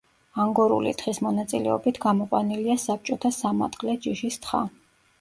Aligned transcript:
ანგორული 0.45 0.93
თხის 1.01 1.19
მონაწილეობით 1.25 2.01
გამოყვანილია 2.07 2.81
საბჭოთა 2.89 3.35
სამატყლე 3.39 4.01
ჯიშის 4.09 4.45
თხა. 4.49 4.69